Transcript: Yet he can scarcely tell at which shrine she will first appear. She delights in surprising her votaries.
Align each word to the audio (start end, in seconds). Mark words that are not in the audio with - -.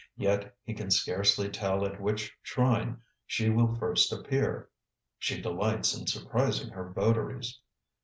Yet 0.17 0.57
he 0.63 0.73
can 0.73 0.89
scarcely 0.89 1.47
tell 1.49 1.85
at 1.85 2.01
which 2.01 2.35
shrine 2.41 3.03
she 3.27 3.51
will 3.51 3.75
first 3.75 4.11
appear. 4.11 4.67
She 5.19 5.39
delights 5.39 5.95
in 5.95 6.07
surprising 6.07 6.71
her 6.71 6.89
votaries. 6.91 7.59